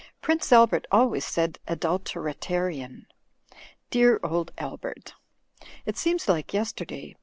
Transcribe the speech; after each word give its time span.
"Prince 0.19 0.51
Albert 0.51 0.87
always 0.91 1.23
said 1.23 1.59
'adulteratarian.' 1.67 3.05
Dear 3.91 4.19
old 4.23 4.51
Albert! 4.57 5.13
It 5.85 5.95
seems 5.95 6.27
like 6.27 6.55
yesterday! 6.55 7.15